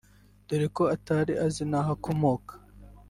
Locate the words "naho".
1.69-1.89